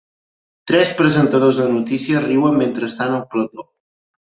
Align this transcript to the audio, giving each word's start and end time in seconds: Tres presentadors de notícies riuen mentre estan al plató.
Tres 0.71 0.93
presentadors 1.01 1.59
de 1.61 1.67
notícies 1.75 2.25
riuen 2.25 2.59
mentre 2.65 2.91
estan 2.95 3.17
al 3.21 3.25
plató. 3.37 3.71